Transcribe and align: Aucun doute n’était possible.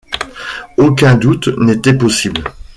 Aucun 0.79 1.13
doute 1.15 1.49
n’était 1.59 1.93
possible. 1.95 2.43